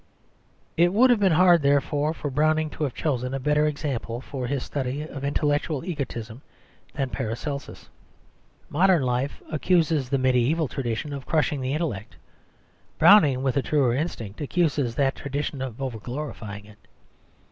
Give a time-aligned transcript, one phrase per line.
[0.77, 4.47] It would have been hard, therefore, for Browning to have chosen a better example for
[4.47, 6.41] his study of intellectual egotism
[6.95, 7.87] than Paracelsus.
[8.67, 12.15] Modern life accuses the mediæval tradition of crushing the intellect;
[12.97, 16.79] Browning, with a truer instinct, accuses that tradition of over glorifying it.